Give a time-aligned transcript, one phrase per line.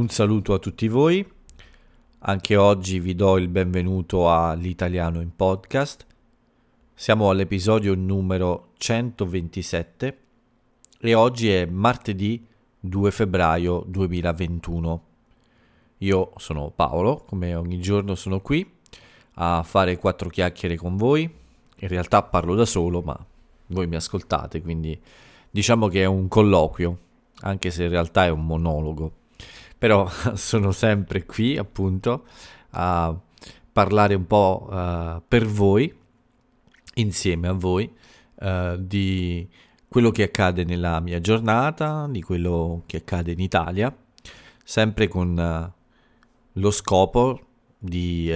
[0.00, 1.30] Un saluto a tutti voi.
[2.20, 6.06] Anche oggi vi do il benvenuto all'Italiano in podcast.
[6.94, 10.18] Siamo all'episodio numero 127
[11.00, 12.42] e oggi è martedì
[12.80, 15.04] 2 febbraio 2021.
[15.98, 18.66] Io sono Paolo, come ogni giorno sono qui
[19.34, 21.24] a fare quattro chiacchiere con voi.
[21.24, 23.26] In realtà parlo da solo, ma
[23.66, 24.98] voi mi ascoltate, quindi
[25.50, 26.98] diciamo che è un colloquio,
[27.40, 29.18] anche se in realtà è un monologo
[29.80, 32.26] però sono sempre qui appunto
[32.72, 33.18] a
[33.72, 35.90] parlare un po' uh, per voi,
[36.96, 37.90] insieme a voi,
[38.34, 39.48] uh, di
[39.88, 43.96] quello che accade nella mia giornata, di quello che accade in Italia,
[44.62, 45.72] sempre con uh,
[46.60, 47.40] lo scopo
[47.78, 48.30] di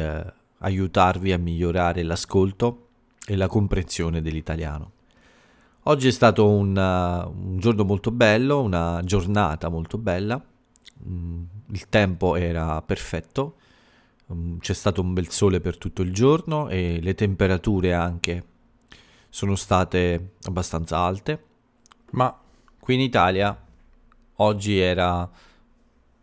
[0.59, 2.87] aiutarvi a migliorare l'ascolto
[3.27, 4.93] e la comprensione dell'italiano.
[5.83, 10.43] Oggi è stato un, un giorno molto bello, una giornata molto bella
[11.07, 13.57] il tempo era perfetto,
[14.33, 18.45] mm, c'è stato un bel sole per tutto il giorno e le temperature anche
[19.29, 21.45] sono state abbastanza alte,
[22.13, 22.37] ma
[22.79, 23.61] qui in Italia
[24.37, 25.29] oggi era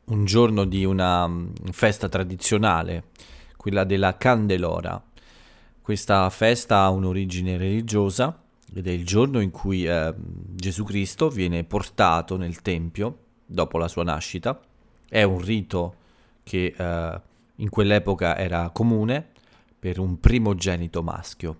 [0.05, 3.09] un giorno di una mm, festa tradizionale,
[3.57, 5.01] quella della Candelora.
[5.81, 8.41] Questa festa ha un'origine religiosa
[8.73, 13.89] ed è il giorno in cui eh, Gesù Cristo viene portato nel Tempio dopo la
[13.89, 14.59] sua nascita
[15.11, 15.95] è un rito
[16.41, 17.21] che eh,
[17.55, 19.27] in quell'epoca era comune
[19.77, 21.57] per un primogenito maschio.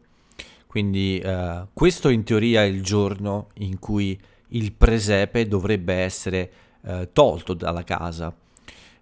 [0.68, 4.18] Quindi eh, questo in teoria è il giorno in cui
[4.54, 6.52] il presepe dovrebbe essere
[6.84, 8.34] eh, tolto dalla casa.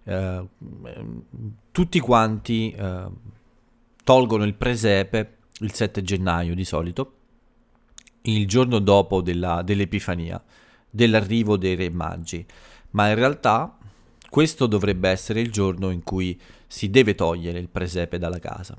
[0.02, 0.48] Eh,
[1.70, 3.04] tutti quanti eh,
[4.02, 7.12] tolgono il presepe il 7 gennaio di solito,
[8.22, 10.42] il giorno dopo della, dell'Epifania,
[10.90, 12.44] dell'arrivo dei re magi.
[12.90, 13.78] Ma in realtà
[14.30, 18.76] questo dovrebbe essere il giorno in cui si deve togliere il presepe dalla casa.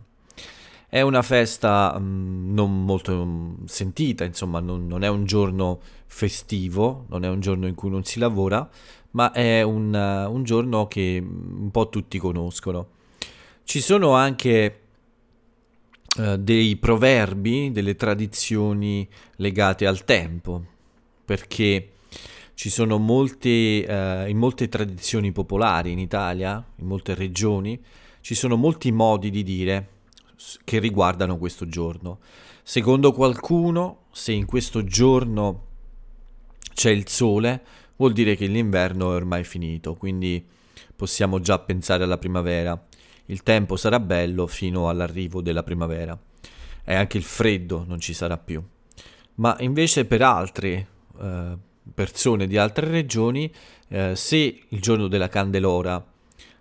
[0.87, 5.79] È una festa mh, mm, non molto mm, sentita, insomma, non, non, è un giorno
[6.05, 8.67] festivo, non è un giorno in cui non si lavora,
[9.11, 12.87] ma è un, uh, un giorno che un po' tutti conoscono.
[13.63, 14.79] Ci sono anche
[16.17, 20.63] uh, dei proverbi, delle tradizioni legate al tempo,
[21.25, 21.90] perché
[22.61, 27.81] ci sono molti, eh, in molte tradizioni popolari in Italia, in molte regioni,
[28.19, 29.87] ci sono molti modi di dire
[30.63, 32.19] che riguardano questo giorno.
[32.61, 35.65] Secondo qualcuno, se in questo giorno
[36.71, 37.63] c'è il sole,
[37.95, 40.45] vuol dire che l'inverno è ormai finito, quindi
[40.95, 42.79] possiamo già pensare alla primavera.
[43.25, 46.15] Il tempo sarà bello fino all'arrivo della primavera
[46.83, 48.63] e anche il freddo non ci sarà più.
[49.37, 50.85] Ma invece per altri
[51.19, 53.51] eh, persone di altre regioni,
[53.87, 56.03] eh, se il giorno della Candelora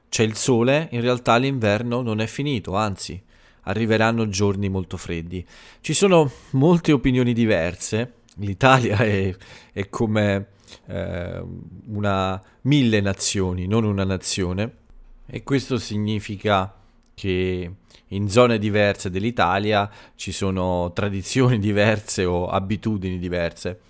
[0.08, 3.22] c'è il sole, in realtà l'inverno non è finito, anzi
[3.64, 5.44] arriveranno giorni molto freddi.
[5.80, 9.34] Ci sono molte opinioni diverse, l'Italia è,
[9.72, 10.48] è come
[10.86, 11.42] eh,
[11.86, 14.78] una mille nazioni, non una nazione,
[15.26, 16.74] e questo significa
[17.14, 17.70] che
[18.08, 23.80] in zone diverse dell'Italia ci sono tradizioni diverse o abitudini diverse.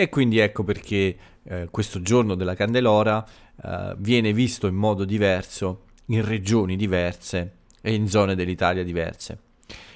[0.00, 3.26] E quindi ecco perché eh, questo giorno della Candelora
[3.60, 9.40] eh, viene visto in modo diverso in regioni diverse e in zone dell'Italia diverse.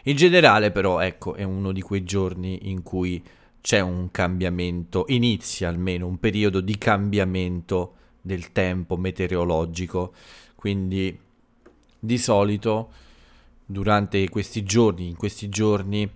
[0.04, 3.22] In generale però ecco è uno di quei giorni in cui
[3.60, 10.14] c'è un cambiamento, inizia almeno un periodo di cambiamento del tempo meteorologico,
[10.56, 11.16] quindi
[11.96, 12.90] di solito
[13.64, 16.10] durante questi giorni, in questi giorni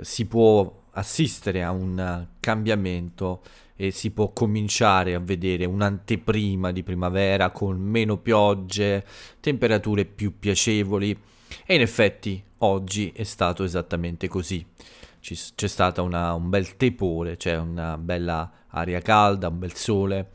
[0.00, 3.42] si può assistere a un cambiamento
[3.76, 9.04] e si può cominciare a vedere un'anteprima di primavera con meno piogge,
[9.40, 11.16] temperature più piacevoli
[11.64, 14.64] e in effetti oggi è stato esattamente così.
[15.20, 20.30] Ci, c'è stato un bel tepore, c'è cioè una bella aria calda, un bel sole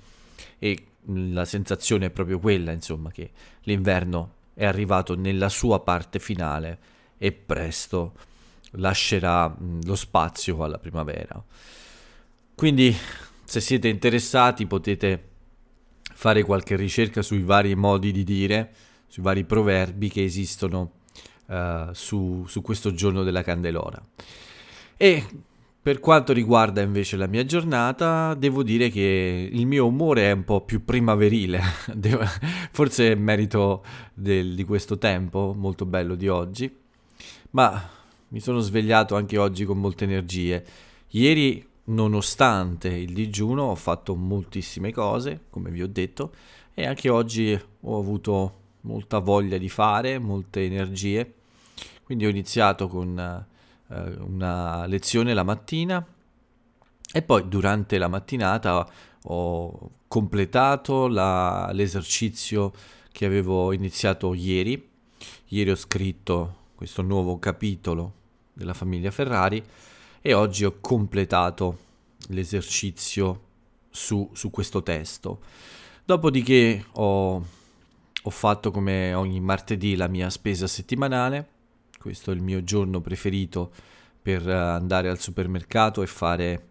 [0.59, 3.31] e la sensazione è proprio quella, insomma, che
[3.63, 6.79] l'inverno è arrivato nella sua parte finale
[7.17, 8.13] e presto
[8.73, 11.43] lascerà lo spazio alla primavera.
[12.55, 12.95] Quindi
[13.43, 15.29] se siete interessati potete
[16.13, 18.71] fare qualche ricerca sui vari modi di dire,
[19.07, 20.91] sui vari proverbi che esistono
[21.47, 24.01] uh, su, su questo giorno della Candelora.
[24.95, 25.27] E
[25.83, 30.45] per quanto riguarda invece la mia giornata, devo dire che il mio umore è un
[30.45, 31.59] po' più primaverile,
[32.71, 33.83] forse è merito
[34.13, 36.73] del, di questo tempo molto bello di oggi,
[37.49, 37.89] ma
[38.33, 40.65] mi sono svegliato anche oggi con molte energie.
[41.09, 46.33] Ieri nonostante il digiuno ho fatto moltissime cose, come vi ho detto,
[46.73, 51.33] e anche oggi ho avuto molta voglia di fare, molte energie.
[52.01, 56.03] Quindi ho iniziato con eh, una lezione la mattina
[57.13, 58.89] e poi durante la mattinata
[59.25, 62.73] ho completato la, l'esercizio
[63.11, 64.89] che avevo iniziato ieri.
[65.49, 68.21] Ieri ho scritto questo nuovo capitolo
[68.53, 69.63] della famiglia Ferrari
[70.21, 71.77] e oggi ho completato
[72.27, 73.41] l'esercizio
[73.89, 75.41] su, su questo testo.
[76.05, 77.45] Dopodiché ho,
[78.23, 81.47] ho fatto come ogni martedì la mia spesa settimanale,
[81.99, 83.71] questo è il mio giorno preferito
[84.21, 86.67] per andare al supermercato e fare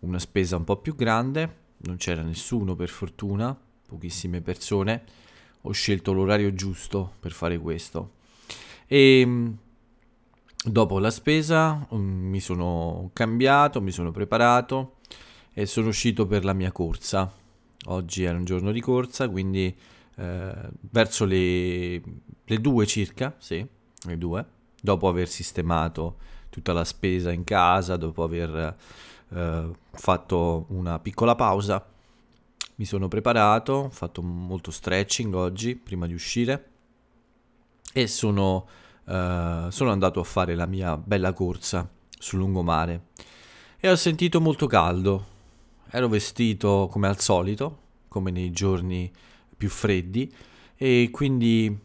[0.00, 3.56] una spesa un po' più grande, non c'era nessuno per fortuna,
[3.86, 5.04] pochissime persone,
[5.62, 8.12] ho scelto l'orario giusto per fare questo.
[8.86, 9.54] E
[10.66, 14.96] Dopo la spesa um, mi sono cambiato, mi sono preparato
[15.52, 17.30] e sono uscito per la mia corsa.
[17.88, 19.76] Oggi era un giorno di corsa, quindi
[20.16, 22.00] eh, verso le,
[22.44, 23.66] le due circa, sì,
[24.04, 24.46] le due,
[24.80, 26.16] dopo aver sistemato
[26.48, 28.74] tutta la spesa in casa, dopo aver
[29.28, 31.86] eh, fatto una piccola pausa,
[32.76, 36.70] mi sono preparato, ho fatto molto stretching oggi prima di uscire
[37.92, 38.66] e sono
[39.04, 43.08] uh, sono andato a fare la mia bella corsa sul lungomare
[43.84, 45.26] e ho sentito molto caldo.
[45.90, 47.78] Ero vestito come al solito,
[48.08, 49.12] come nei giorni
[49.54, 50.32] più freddi,
[50.74, 51.78] e quindi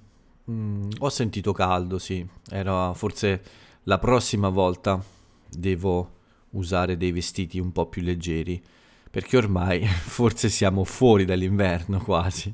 [0.49, 2.25] mm, ho sentito caldo, sì.
[2.49, 3.43] Era forse
[3.83, 5.03] la prossima volta
[5.49, 6.11] devo
[6.51, 8.63] usare dei vestiti un po' più leggeri,
[9.11, 12.53] perché ormai forse siamo fuori dall'inverno quasi.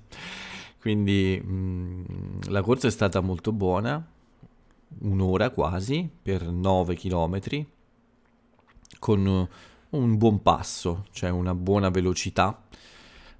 [0.80, 2.04] Quindi mm,
[2.48, 4.04] la corsa è stata molto buona,
[5.00, 7.66] un'ora quasi per 9 km
[9.00, 9.48] con
[9.90, 12.64] un buon passo, cioè una buona velocità.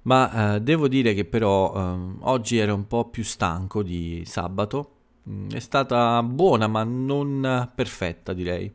[0.02, 4.92] Ma eh, devo dire che però eh, oggi ero un po' più stanco di sabato.
[5.28, 8.72] Mm, è stata buona ma non perfetta direi.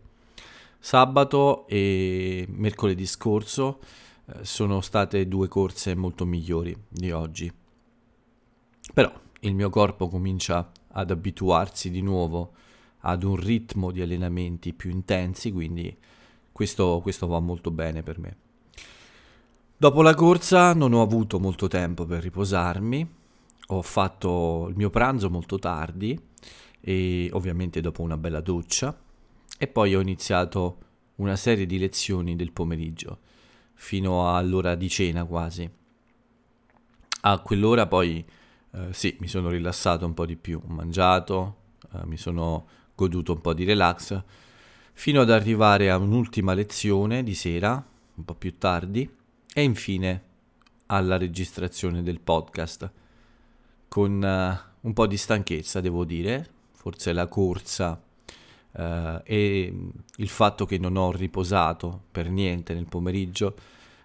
[0.80, 3.80] Sabato e mercoledì scorso
[4.42, 7.52] sono state due corse molto migliori di oggi.
[8.94, 12.54] Però il mio corpo comincia ad abituarsi di nuovo
[13.02, 15.96] ad un ritmo di allenamenti più intensi, quindi
[16.52, 18.36] questo, questo va molto bene per me.
[19.78, 23.10] Dopo la corsa non ho avuto molto tempo per riposarmi,
[23.68, 26.20] ho fatto il mio pranzo molto tardi
[26.80, 28.96] e ovviamente dopo una bella doccia
[29.58, 30.78] e poi ho iniziato
[31.16, 33.20] una serie di lezioni del pomeriggio
[33.74, 35.70] fino all'ora di cena quasi.
[37.22, 38.24] A quell'ora poi
[38.74, 41.56] eh, sì, mi sono rilassato un po' di più, ho mangiato,
[41.94, 44.22] eh, mi sono goduto un po' di relax,
[44.94, 47.84] fino ad arrivare a un'ultima lezione di sera,
[48.16, 49.10] un po' più tardi,
[49.54, 50.24] e infine
[50.88, 52.92] alla registrazione del podcast,
[53.88, 58.02] con uh, un po' di stanchezza, devo dire, forse la corsa
[58.72, 59.74] uh, e
[60.16, 63.56] il fatto che non ho riposato per niente nel pomeriggio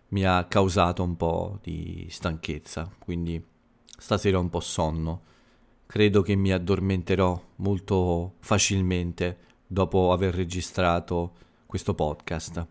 [0.08, 3.42] mi ha causato un po' di stanchezza, quindi
[4.06, 5.22] stasera ho un po' sonno
[5.86, 11.32] credo che mi addormenterò molto facilmente dopo aver registrato
[11.66, 12.66] questo podcast.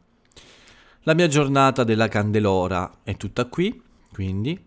[1.02, 3.82] La mia giornata della Candelora è tutta qui,
[4.14, 4.58] quindi,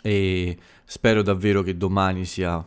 [0.00, 2.66] e spero davvero che domani sia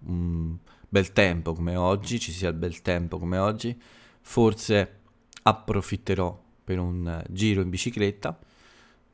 [0.00, 0.56] un
[0.90, 3.74] bel tempo come oggi, ci sia il bel tempo come oggi.
[4.20, 5.00] Forse
[5.42, 8.38] approfitterò per un giro in bicicletta,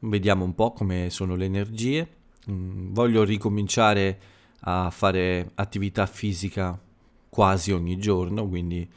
[0.00, 2.24] vediamo un po' come sono le energie.
[2.50, 4.20] Mm, voglio ricominciare
[4.60, 6.78] a fare attività fisica
[7.28, 8.88] quasi ogni giorno, quindi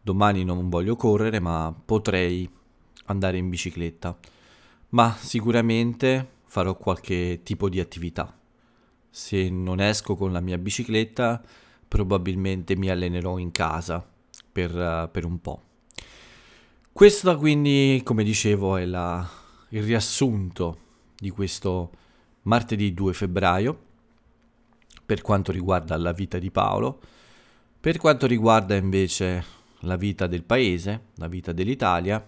[0.00, 2.48] domani non voglio correre, ma potrei
[3.06, 4.18] andare in bicicletta.
[4.90, 8.36] Ma sicuramente farò qualche tipo di attività.
[9.10, 11.42] Se non esco con la mia bicicletta,
[11.86, 14.06] probabilmente mi allenerò in casa
[14.50, 15.62] per, per un po'.
[16.92, 19.26] Questo quindi, come dicevo, è la,
[19.70, 20.78] il riassunto
[21.16, 21.90] di questo
[22.48, 23.78] martedì 2 febbraio
[25.04, 27.00] per quanto riguarda la vita di Paolo.
[27.78, 29.44] Per quanto riguarda invece
[29.80, 32.26] la vita del paese, la vita dell'Italia,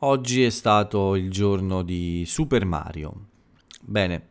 [0.00, 3.28] oggi è stato il giorno di Super Mario.
[3.80, 4.28] Bene,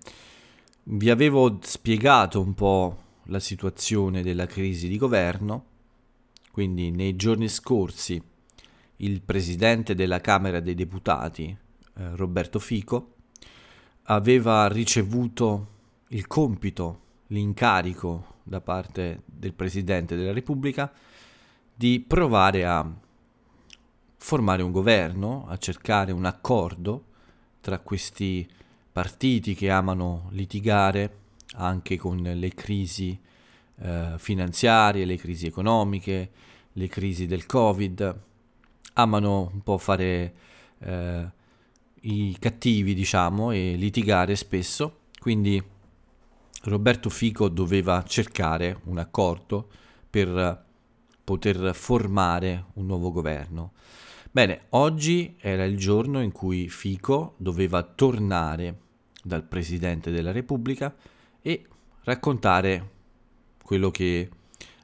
[0.83, 5.65] vi avevo spiegato un po' la situazione della crisi di governo,
[6.51, 8.21] quindi nei giorni scorsi
[8.97, 13.15] il presidente della Camera dei Deputati, eh, Roberto Fico,
[14.11, 15.67] aveva ricevuto
[16.09, 20.91] il compito l'incarico da parte del Presidente della Repubblica
[21.75, 22.91] di provare a
[24.17, 27.05] formare un governo, a cercare un accordo
[27.61, 28.47] tra questi
[28.91, 31.17] partiti che amano litigare
[31.53, 33.17] anche con le crisi
[33.81, 36.31] eh, finanziarie, le crisi economiche,
[36.73, 38.19] le crisi del Covid,
[38.93, 40.33] amano un po' fare
[40.79, 41.37] eh,
[42.01, 45.01] i cattivi, diciamo, e litigare spesso.
[45.19, 45.61] Quindi
[46.63, 49.67] Roberto Fico doveva cercare un accordo
[50.09, 50.65] per
[51.23, 53.73] poter formare un nuovo governo.
[54.31, 58.77] Bene, oggi era il giorno in cui Fico doveva tornare
[59.23, 60.95] dal Presidente della Repubblica
[61.41, 61.65] e
[62.03, 62.89] raccontare
[63.63, 64.29] quello che,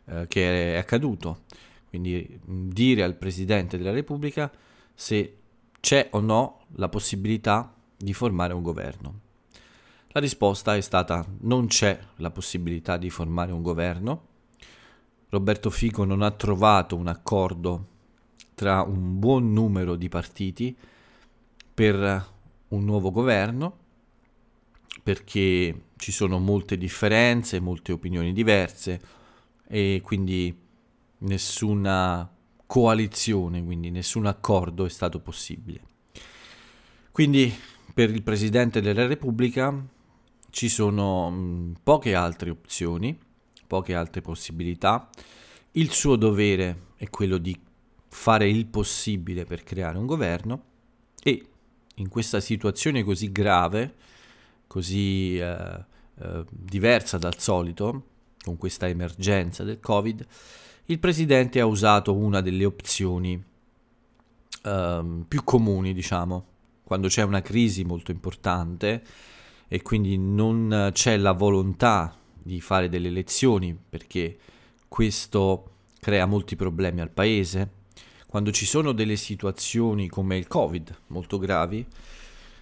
[0.05, 1.43] eh, che è accaduto.
[1.89, 4.51] Quindi dire al Presidente della Repubblica
[4.93, 5.37] se
[5.79, 9.19] c'è o no la possibilità di formare un governo.
[10.09, 14.27] La risposta è stata non c'è la possibilità di formare un governo.
[15.29, 17.87] Roberto Fico non ha trovato un accordo
[18.53, 20.75] tra un buon numero di partiti
[21.73, 22.33] per
[22.69, 23.83] un nuovo governo
[25.03, 29.01] perché ci sono molte differenze, molte opinioni diverse
[29.67, 30.57] e quindi
[31.19, 32.29] nessuna
[32.65, 35.94] coalizione, quindi nessun accordo è stato possibile.
[37.15, 37.49] Quindi
[37.93, 39.73] per il Presidente della Repubblica
[40.49, 43.17] ci sono mh, poche altre opzioni,
[43.65, 45.09] poche altre possibilità.
[45.71, 47.57] Il suo dovere è quello di
[48.09, 50.63] fare il possibile per creare un governo
[51.23, 51.45] e
[51.95, 53.95] in questa situazione così grave,
[54.67, 55.85] così eh,
[56.19, 58.07] eh, diversa dal solito,
[58.43, 60.27] con questa emergenza del Covid,
[60.87, 63.41] il presidente ha usato una delle opzioni
[64.63, 66.47] eh, più comuni, diciamo,
[66.85, 69.03] quando c'è una crisi molto importante
[69.67, 74.37] e quindi non c'è la volontà di fare delle elezioni perché
[74.87, 77.83] questo crea molti problemi al paese.
[78.27, 81.85] Quando ci sono delle situazioni come il Covid molto gravi,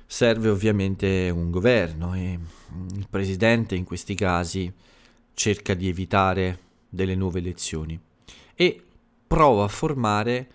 [0.06, 2.40] serve ovviamente un governo e
[2.96, 4.72] il presidente in questi casi
[5.34, 8.00] cerca di evitare delle nuove elezioni
[8.56, 8.84] e
[9.28, 10.48] prova a formare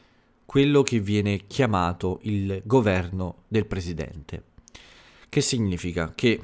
[0.49, 4.45] quello che viene chiamato il governo del presidente.
[5.29, 6.15] Che significa?
[6.15, 6.41] Che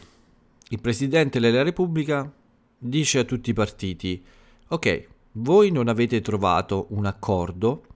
[0.68, 2.30] il presidente della Repubblica
[2.76, 4.22] dice a tutti i partiti,
[4.68, 7.86] ok, voi non avete trovato un accordo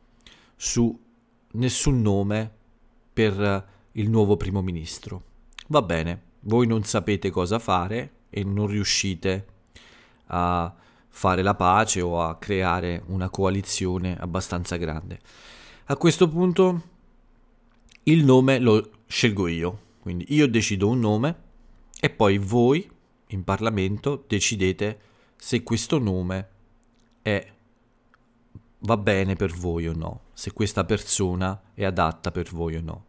[0.56, 0.98] su
[1.52, 2.52] nessun nome
[3.12, 5.24] per il nuovo primo ministro.
[5.66, 9.46] Va bene, voi non sapete cosa fare e non riuscite
[10.28, 10.74] a
[11.06, 15.20] fare la pace o a creare una coalizione abbastanza grande.
[15.90, 16.82] A questo punto
[18.02, 21.36] il nome lo scelgo io, quindi io decido un nome
[21.98, 22.86] e poi voi
[23.28, 25.00] in Parlamento decidete
[25.36, 26.48] se questo nome
[27.22, 27.52] è
[28.80, 33.06] va bene per voi o no, se questa persona è adatta per voi o no.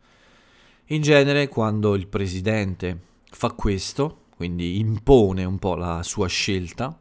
[0.86, 2.98] In genere quando il presidente
[3.30, 6.98] fa questo, quindi impone un po' la sua scelta,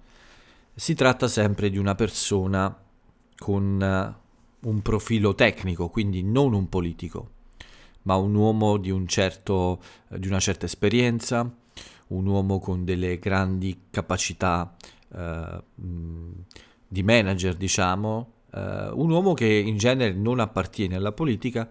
[0.74, 2.76] si tratta sempre di una persona
[3.36, 4.26] con
[4.60, 7.30] un profilo tecnico, quindi non un politico,
[8.02, 11.50] ma un uomo di, un certo, di una certa esperienza,
[12.08, 14.74] un uomo con delle grandi capacità
[15.14, 21.68] eh, di manager, diciamo, Uh, un uomo che in genere non appartiene alla politica,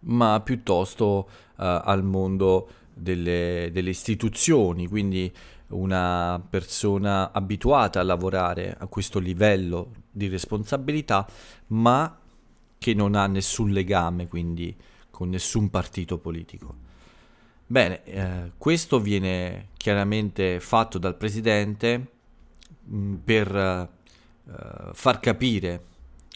[0.00, 5.32] ma piuttosto uh, al mondo delle, delle, istituzioni, quindi
[5.68, 11.28] una persona abituata a lavorare a questo livello di responsabilità,
[11.68, 12.18] ma
[12.78, 14.74] che non ha nessun legame quindi
[15.10, 16.84] con nessun partito politico.
[17.66, 22.06] Bene, eh, questo viene chiaramente fatto dal presidente
[22.84, 25.84] mh, mm, per uh, far capire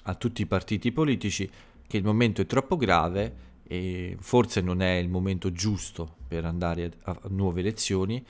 [0.04, 1.48] a tutti i partiti politici
[1.86, 6.92] che il momento è troppo grave e forse non è il momento giusto per andare
[7.02, 8.24] a, a nuove elezioni,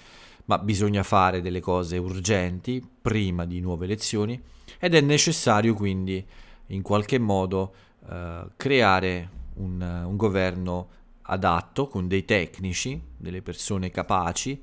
[0.45, 4.41] ma bisogna fare delle cose urgenti prima di nuove elezioni
[4.81, 6.27] ed è necessario quindi
[6.69, 10.89] in qualche modo uh, creare un, un, governo
[11.23, 14.61] adatto con dei tecnici, delle persone capaci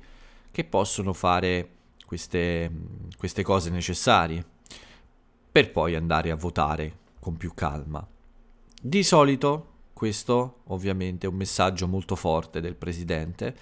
[0.50, 1.68] che possono fare
[2.04, 2.70] queste,
[3.16, 4.44] queste cose necessarie
[5.52, 8.04] per poi andare a votare con più calma.
[8.80, 13.56] Di solito questo ovviamente è un messaggio molto forte del presidente,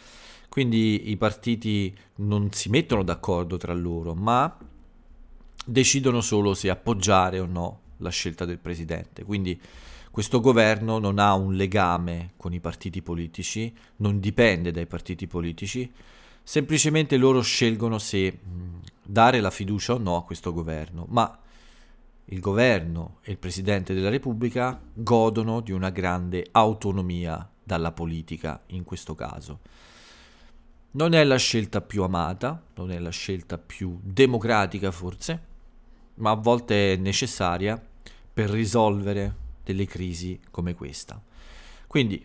[0.49, 4.57] quindi i partiti non si mettono d'accordo tra loro, ma
[5.67, 9.25] decidono solo se appoggiare o no la scelta del presidente.
[9.25, 9.61] Quindi
[10.11, 15.93] questo governo non ha un legame con i partiti politici, non dipende dai partiti politici,
[16.43, 18.39] semplicemente loro scelgono se
[19.03, 21.39] dare la fiducia o no a questo governo, ma
[22.27, 28.85] il governo e il Presidente della Repubblica godono di una grande autonomia dalla politica in
[28.85, 29.61] questo caso.
[30.93, 35.55] Non è la scelta più amata, non è la scelta più democratica forse,
[36.17, 37.81] ma a volte è necessaria
[38.33, 41.21] per risolvere delle crisi come questa.
[41.87, 42.25] Quindi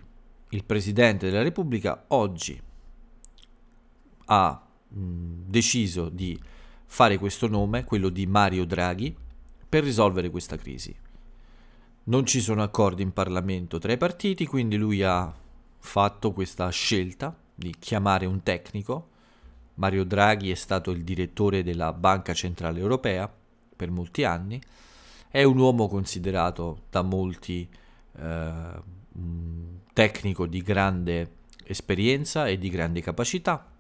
[0.50, 2.62] il Presidente della Repubblica oggi
[4.26, 4.98] ha mh,
[5.46, 6.40] deciso di
[6.86, 9.16] fare questo nome, quello di Mario Draghi,
[9.68, 10.94] per risolvere questa crisi.
[12.04, 15.34] Non ci sono accordi in Parlamento tra i partiti, quindi lui ha
[15.80, 19.10] fatto questa scelta di chiamare un tecnico.
[19.76, 23.32] Mario Draghi è stato il direttore della Banca Centrale Europea
[23.82, 24.62] per molti anni,
[25.28, 27.68] è un uomo considerato da molti
[28.16, 28.82] eh,
[29.92, 31.32] tecnico di grande
[31.64, 33.72] esperienza e di grande capacità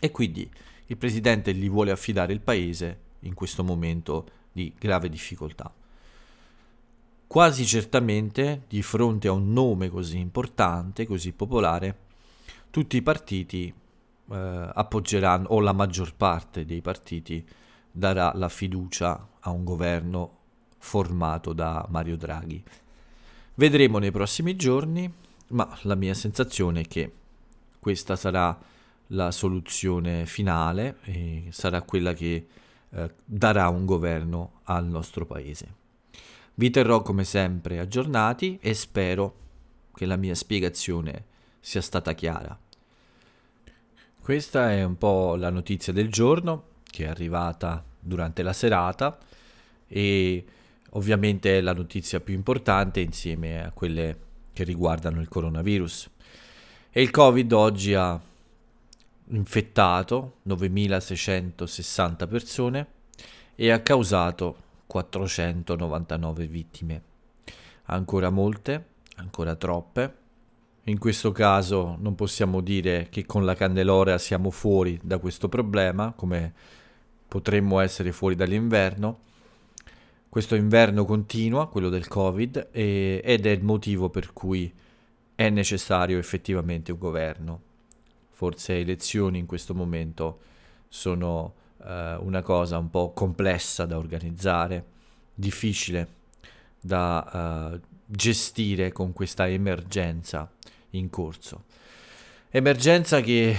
[0.00, 0.50] e quindi
[0.86, 5.72] il presidente gli vuole affidare il paese in questo momento di grave difficoltà.
[7.28, 11.98] Quasi certamente, di fronte a un nome così importante, così popolare,
[12.70, 13.72] tutti i partiti
[14.30, 17.46] eh, appoggeranno, o la maggior parte dei partiti
[17.96, 20.38] darà la fiducia a un governo
[20.78, 22.60] formato da Mario Draghi.
[23.54, 25.10] Vedremo nei prossimi giorni,
[25.48, 27.12] ma la mia sensazione è che
[27.78, 28.58] questa sarà
[29.08, 32.46] la soluzione finale e sarà quella che
[32.90, 35.82] eh, darà un governo al nostro paese.
[36.54, 39.36] Vi terrò come sempre aggiornati e spero
[39.94, 41.26] che la mia spiegazione
[41.60, 42.58] sia stata chiara.
[44.20, 49.18] Questa è un po' la notizia del giorno che è arrivata durante la serata
[49.88, 50.44] e
[50.90, 54.18] ovviamente è la notizia più importante insieme a quelle
[54.52, 56.08] che riguardano il coronavirus.
[56.92, 58.20] E il Covid oggi ha
[59.26, 62.86] infettato 9.660 persone
[63.56, 67.02] e ha causato 499 vittime.
[67.86, 68.86] Ancora molte,
[69.16, 70.22] ancora troppe.
[70.84, 76.12] In questo caso non possiamo dire che con la Candelora siamo fuori da questo problema,
[76.14, 76.52] come
[77.26, 79.20] potremmo essere fuori dall'inverno.
[80.28, 84.72] Questo inverno continua, quello del Covid, e, ed è il motivo per cui
[85.34, 87.60] è necessario effettivamente un governo
[88.34, 90.40] forse elezioni in questo momento
[90.88, 94.84] sono eh, una cosa un po' complessa da organizzare,
[95.32, 96.22] difficile
[96.80, 100.50] da uh, gestire con questa emergenza
[100.90, 101.64] in corso.
[102.50, 103.56] Emergenza che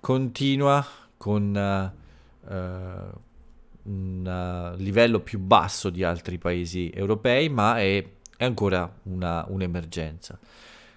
[0.00, 0.84] continua
[1.16, 2.03] con uh,
[2.46, 8.04] un livello più basso di altri paesi europei, ma è,
[8.36, 10.38] è ancora una, un'emergenza.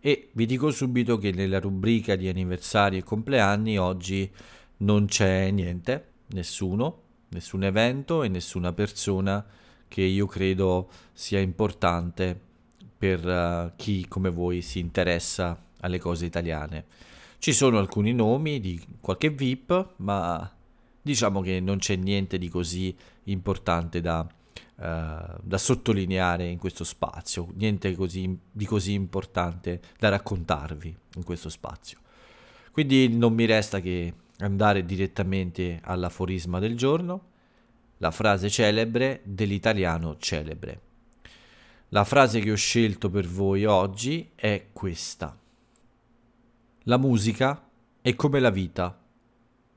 [0.00, 4.30] e vi dico subito che nella rubrica di anniversari e compleanni oggi
[4.78, 9.44] non c'è niente, nessuno, nessun evento e nessuna persona
[9.88, 12.38] che io credo sia importante
[12.96, 16.84] per uh, chi come voi si interessa alle cose italiane.
[17.40, 20.54] Ci sono alcuni nomi di qualche VIP, ma
[21.00, 27.48] diciamo che non c'è niente di così importante da uh, da sottolineare in questo spazio,
[27.54, 31.96] niente così, di così importante da raccontarvi in questo spazio.
[32.72, 37.28] Quindi non mi resta che andare direttamente all'aforisma del giorno,
[37.96, 40.80] la frase celebre dell'italiano celebre.
[41.88, 45.34] La frase che ho scelto per voi oggi è questa.
[46.84, 47.68] La musica
[48.00, 48.98] è come la vita.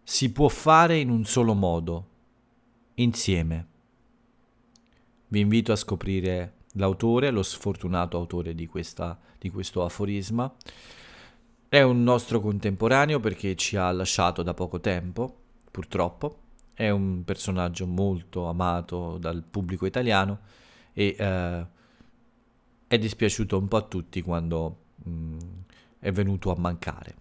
[0.03, 2.07] Si può fare in un solo modo,
[2.95, 3.67] insieme.
[5.27, 10.49] Vi invito a scoprire l'autore, lo sfortunato autore di, questa, di questo aforisma.
[11.67, 15.39] È un nostro contemporaneo perché ci ha lasciato da poco tempo,
[15.69, 16.37] purtroppo,
[16.73, 20.39] è un personaggio molto amato dal pubblico italiano
[20.93, 21.65] e eh,
[22.87, 24.82] è dispiaciuto un po' a tutti quando
[26.03, 27.15] è venuto a mancare.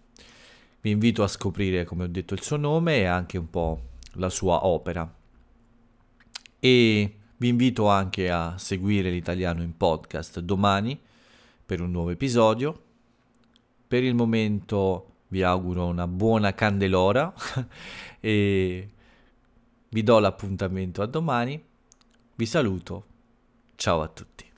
[0.80, 3.80] Vi invito a scoprire, come ho detto, il suo nome e anche un po'
[4.14, 5.08] la sua opera.
[6.58, 10.98] E vi invito anche a seguire l'italiano in podcast domani
[11.64, 12.82] per un nuovo episodio.
[13.86, 17.32] Per il momento vi auguro una buona candelora
[18.18, 18.90] e
[19.88, 21.62] vi do l'appuntamento a domani.
[22.34, 23.04] Vi saluto.
[23.76, 24.51] Ciao a tutti.